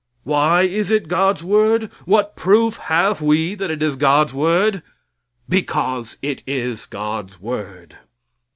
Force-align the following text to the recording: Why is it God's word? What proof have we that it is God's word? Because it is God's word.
Why 0.23 0.63
is 0.63 0.89
it 0.89 1.07
God's 1.07 1.43
word? 1.43 1.91
What 2.05 2.35
proof 2.35 2.77
have 2.77 3.21
we 3.21 3.53
that 3.53 3.69
it 3.69 3.83
is 3.83 3.95
God's 3.95 4.33
word? 4.33 4.81
Because 5.47 6.17
it 6.23 6.41
is 6.47 6.87
God's 6.87 7.39
word. 7.39 7.97